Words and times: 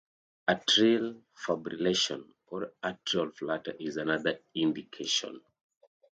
Atrial 0.53 1.21
fibrillation 1.41 2.25
or 2.47 2.73
atrial 2.83 3.31
flutter 3.37 3.75
is 3.79 3.97
another 3.97 4.39
indication. 4.55 5.39